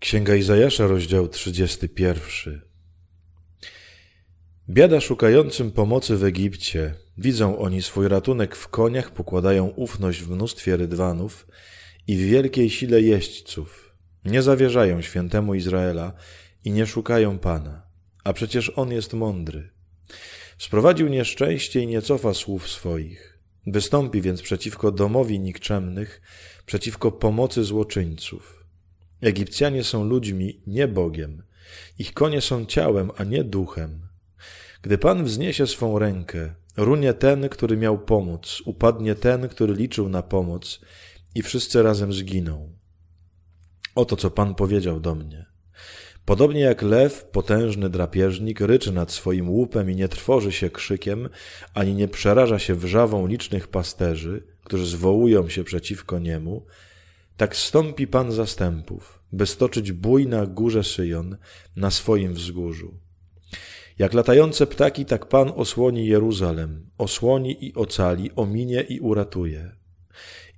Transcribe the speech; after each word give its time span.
Księga 0.00 0.34
Izajasza, 0.34 0.86
rozdział 0.86 1.28
31. 1.28 2.60
Biada 4.68 5.00
szukającym 5.00 5.70
pomocy 5.70 6.16
w 6.16 6.24
Egipcie. 6.24 6.94
Widzą 7.18 7.58
oni 7.58 7.82
swój 7.82 8.08
ratunek 8.08 8.56
w 8.56 8.68
koniach, 8.68 9.10
pokładają 9.10 9.66
ufność 9.66 10.22
w 10.22 10.30
mnóstwie 10.30 10.76
rydwanów 10.76 11.46
i 12.06 12.16
w 12.16 12.20
wielkiej 12.20 12.70
sile 12.70 13.00
jeźdźców. 13.00 13.96
Nie 14.24 14.42
zawierzają 14.42 15.02
świętemu 15.02 15.54
Izraela 15.54 16.12
i 16.64 16.70
nie 16.70 16.86
szukają 16.86 17.38
Pana, 17.38 17.86
a 18.24 18.32
przecież 18.32 18.72
On 18.76 18.92
jest 18.92 19.12
mądry. 19.12 19.70
Sprowadził 20.58 21.08
nieszczęście 21.08 21.80
i 21.80 21.86
nie 21.86 22.02
cofa 22.02 22.34
słów 22.34 22.68
swoich. 22.68 23.38
Wystąpi 23.66 24.22
więc 24.22 24.42
przeciwko 24.42 24.92
domowi 24.92 25.40
nikczemnych, 25.40 26.20
przeciwko 26.66 27.12
pomocy 27.12 27.64
złoczyńców. 27.64 28.65
Egipcjanie 29.26 29.84
są 29.84 30.04
ludźmi, 30.04 30.60
nie 30.66 30.88
Bogiem. 30.88 31.42
Ich 31.98 32.14
konie 32.14 32.40
są 32.40 32.66
ciałem, 32.66 33.10
a 33.16 33.24
nie 33.24 33.44
duchem. 33.44 34.00
Gdy 34.82 34.98
Pan 34.98 35.24
wzniesie 35.24 35.66
swą 35.66 35.98
rękę, 35.98 36.54
runie 36.76 37.14
ten, 37.14 37.48
który 37.48 37.76
miał 37.76 37.98
pomóc, 37.98 38.62
upadnie 38.64 39.14
ten, 39.14 39.48
który 39.48 39.74
liczył 39.74 40.08
na 40.08 40.22
pomoc 40.22 40.80
i 41.34 41.42
wszyscy 41.42 41.82
razem 41.82 42.12
zginą. 42.12 42.72
Oto 43.94 44.16
co 44.16 44.30
Pan 44.30 44.54
powiedział 44.54 45.00
do 45.00 45.14
mnie. 45.14 45.46
Podobnie 46.24 46.60
jak 46.60 46.82
lew, 46.82 47.24
potężny 47.24 47.90
drapieżnik, 47.90 48.60
ryczy 48.60 48.92
nad 48.92 49.12
swoim 49.12 49.50
łupem 49.50 49.90
i 49.90 49.96
nie 49.96 50.08
trwoży 50.08 50.52
się 50.52 50.70
krzykiem, 50.70 51.28
ani 51.74 51.94
nie 51.94 52.08
przeraża 52.08 52.58
się 52.58 52.74
wrzawą 52.74 53.26
licznych 53.26 53.68
pasterzy, 53.68 54.46
którzy 54.64 54.86
zwołują 54.86 55.48
się 55.48 55.64
przeciwko 55.64 56.18
niemu, 56.18 56.66
tak 57.36 57.56
stąpi 57.56 58.06
Pan 58.06 58.32
zastępów, 58.32 59.22
by 59.32 59.46
stoczyć 59.46 59.92
bój 59.92 60.26
na 60.26 60.46
górze 60.46 60.84
Syjon, 60.84 61.36
na 61.76 61.90
swoim 61.90 62.34
wzgórzu. 62.34 62.94
Jak 63.98 64.14
latające 64.14 64.66
ptaki, 64.66 65.04
tak 65.04 65.28
Pan 65.28 65.52
osłoni 65.56 66.06
Jeruzalem, 66.06 66.90
osłoni 66.98 67.64
i 67.66 67.74
ocali, 67.74 68.30
ominie 68.36 68.80
i 68.80 69.00
uratuje. 69.00 69.70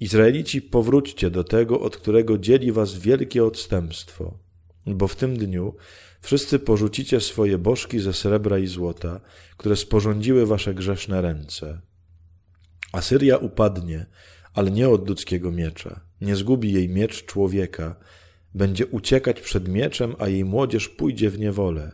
Izraelici, 0.00 0.62
powróćcie 0.62 1.30
do 1.30 1.44
tego, 1.44 1.80
od 1.80 1.96
którego 1.96 2.38
dzieli 2.38 2.72
was 2.72 2.98
wielkie 2.98 3.44
odstępstwo, 3.44 4.38
bo 4.86 5.08
w 5.08 5.16
tym 5.16 5.36
dniu 5.36 5.74
wszyscy 6.20 6.58
porzucicie 6.58 7.20
swoje 7.20 7.58
bożki 7.58 8.00
ze 8.00 8.12
srebra 8.12 8.58
i 8.58 8.66
złota, 8.66 9.20
które 9.56 9.76
sporządziły 9.76 10.46
wasze 10.46 10.74
grzeszne 10.74 11.20
ręce. 11.20 11.80
Asyria 12.92 13.36
upadnie, 13.36 14.06
ale 14.56 14.70
nie 14.70 14.88
od 14.88 15.08
ludzkiego 15.08 15.52
miecza. 15.52 16.00
Nie 16.20 16.36
zgubi 16.36 16.72
jej 16.72 16.88
miecz 16.88 17.24
człowieka. 17.24 17.96
Będzie 18.54 18.86
uciekać 18.86 19.40
przed 19.40 19.68
mieczem, 19.68 20.14
a 20.18 20.28
jej 20.28 20.44
młodzież 20.44 20.88
pójdzie 20.88 21.30
w 21.30 21.38
niewolę. 21.38 21.92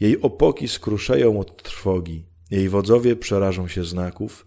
Jej 0.00 0.20
opoki 0.20 0.68
skruszeją 0.68 1.40
od 1.40 1.62
trwogi, 1.62 2.26
jej 2.50 2.68
wodzowie 2.68 3.16
przerażą 3.16 3.68
się 3.68 3.84
znaków, 3.84 4.46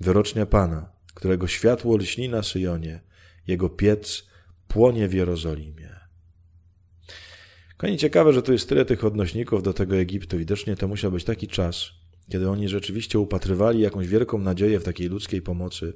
wyrocznia 0.00 0.46
Pana, 0.46 0.92
którego 1.14 1.46
światło 1.46 1.96
lśni 1.96 2.28
na 2.28 2.42
Syjonie, 2.42 3.00
jego 3.46 3.68
piec 3.68 4.26
płonie 4.68 5.08
w 5.08 5.14
Jerozolimie. 5.14 5.96
Konie 7.76 7.98
ciekawe, 7.98 8.32
że 8.32 8.42
tu 8.42 8.52
jest 8.52 8.68
tyle 8.68 8.84
tych 8.84 9.04
odnośników 9.04 9.62
do 9.62 9.72
tego 9.72 9.96
Egiptu. 9.96 10.38
Widocznie 10.38 10.76
to 10.76 10.88
musiał 10.88 11.12
być 11.12 11.24
taki 11.24 11.48
czas, 11.48 11.90
kiedy 12.30 12.50
oni 12.50 12.68
rzeczywiście 12.68 13.18
upatrywali 13.18 13.80
jakąś 13.80 14.08
wielką 14.08 14.38
nadzieję 14.38 14.80
w 14.80 14.84
takiej 14.84 15.08
ludzkiej 15.08 15.42
pomocy, 15.42 15.92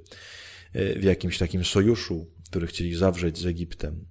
w 0.75 1.03
jakimś 1.03 1.39
takim 1.39 1.65
sojuszu, 1.65 2.27
który 2.51 2.67
chcieli 2.67 2.95
zawrzeć 2.95 3.39
z 3.39 3.47
Egiptem, 3.47 4.05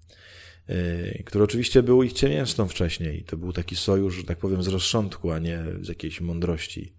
e, 0.68 1.24
który 1.24 1.44
oczywiście 1.44 1.84
był 1.84 2.04
ich 2.04 2.14
ciemięstą 2.14 2.68
wcześniej. 2.68 3.24
To 3.24 3.38
był 3.38 3.54
taki 3.54 3.76
sojusz, 3.76 4.16
że 4.16 4.24
tak 4.24 4.38
powiem, 4.38 4.64
z 4.64 4.68
rozsądku, 4.68 5.32
a 5.32 5.40
nie 5.40 5.64
z 5.82 5.88
jakiejś 5.88 6.22
mądrości. 6.22 6.94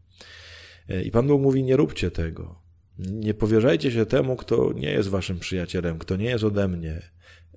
E, 0.89 1.02
I 1.02 1.11
Pan 1.11 1.27
Bóg 1.27 1.42
mówi, 1.42 1.62
nie 1.62 1.77
róbcie 1.77 2.11
tego. 2.11 2.62
Nie 2.98 3.34
powierzajcie 3.34 3.92
się 3.92 4.07
temu, 4.07 4.36
kto 4.36 4.73
nie 4.73 4.90
jest 4.90 5.08
waszym 5.08 5.39
przyjacielem, 5.39 5.98
kto 5.98 6.17
nie 6.17 6.24
jest 6.24 6.45
ode 6.45 6.68
mnie. 6.68 7.02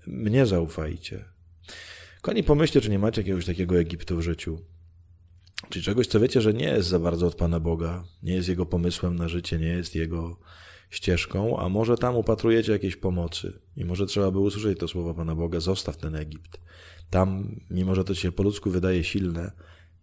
Mnie 0.07 0.45
zaufajcie. 0.45 1.25
Koni 2.21 2.43
pomyślcie, 2.43 2.81
czy 2.81 2.89
nie 2.89 2.99
macie 2.99 3.21
jakiegoś 3.21 3.45
takiego 3.45 3.79
Egiptu 3.79 4.17
w 4.17 4.21
życiu. 4.21 4.59
Czy 5.73 5.81
czegoś, 5.81 6.07
co 6.07 6.19
wiecie, 6.19 6.41
że 6.41 6.53
nie 6.53 6.65
jest 6.65 6.89
za 6.89 6.99
bardzo 6.99 7.27
od 7.27 7.35
Pana 7.35 7.59
Boga, 7.59 8.03
nie 8.23 8.33
jest 8.33 8.49
Jego 8.49 8.65
pomysłem 8.65 9.15
na 9.15 9.27
życie, 9.27 9.59
nie 9.59 9.67
jest 9.67 9.95
Jego 9.95 10.39
ścieżką, 10.89 11.59
a 11.59 11.69
może 11.69 11.97
tam 11.97 12.15
upatrujecie 12.15 12.71
jakiejś 12.71 12.95
pomocy 12.95 13.59
i 13.77 13.85
może 13.85 14.05
trzeba 14.05 14.31
by 14.31 14.39
usłyszeć 14.39 14.79
to 14.79 14.87
słowo 14.87 15.13
Pana 15.13 15.35
Boga, 15.35 15.59
zostaw 15.59 15.97
ten 15.97 16.15
Egipt. 16.15 16.57
Tam, 17.09 17.59
mimo 17.69 17.95
że 17.95 18.03
to 18.03 18.15
ci 18.15 18.21
się 18.21 18.31
po 18.31 18.43
ludzku 18.43 18.69
wydaje 18.69 19.03
silne, 19.03 19.51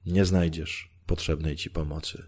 nie 0.07 0.25
znajdziesz 0.25 0.91
potrzebnej 1.07 1.57
ci 1.57 1.71
pomocy. 1.71 2.23